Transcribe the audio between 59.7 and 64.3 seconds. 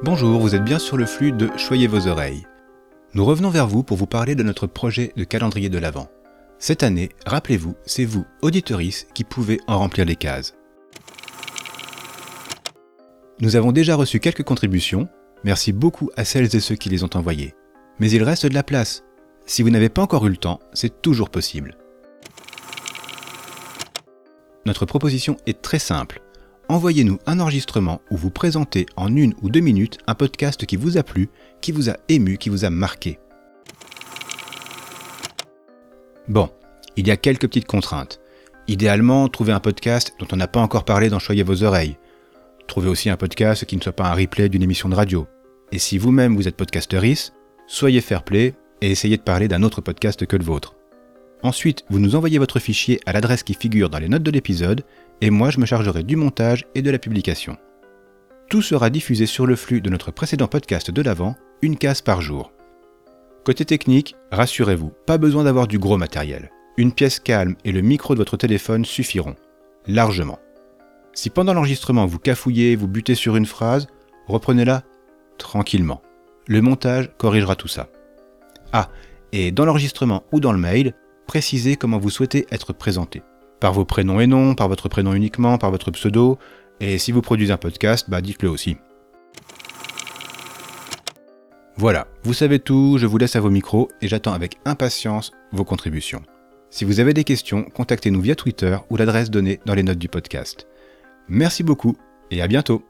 de notre précédent podcast de l'avant, une case par jour. Côté technique,